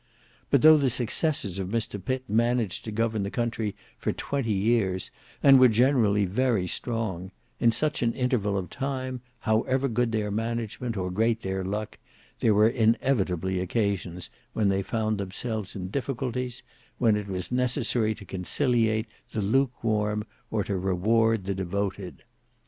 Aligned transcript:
But 0.49 0.63
though 0.63 0.77
the 0.77 0.89
successors 0.89 1.59
of 1.59 1.67
Mr 1.67 2.03
Pitt 2.03 2.23
managed 2.27 2.85
to 2.85 2.91
govern 2.91 3.21
the 3.21 3.29
country 3.29 3.75
for 3.99 4.11
twenty 4.11 4.51
years 4.51 5.11
and 5.43 5.59
were 5.59 5.67
generally 5.67 6.25
very 6.25 6.65
strong, 6.65 7.29
in 7.59 7.71
such 7.71 8.01
an 8.01 8.11
interval 8.13 8.57
of 8.57 8.71
time 8.71 9.21
however 9.41 9.87
good 9.87 10.11
their 10.11 10.31
management 10.31 10.97
or 10.97 11.11
great 11.11 11.43
their 11.43 11.63
luck, 11.63 11.99
there 12.39 12.55
were 12.55 12.67
inevitably 12.69 13.59
occasions 13.59 14.31
when 14.53 14.69
they 14.69 14.81
found 14.81 15.19
themselves 15.19 15.75
in 15.75 15.89
difficulties, 15.89 16.63
when 16.97 17.15
it 17.15 17.27
was 17.27 17.51
necessary 17.51 18.15
to 18.15 18.25
conciliate 18.25 19.05
the 19.33 19.41
lukewarm 19.43 20.23
or 20.49 20.63
to 20.63 20.77
reward 20.79 21.43
the 21.45 21.53
devoted. 21.53 22.23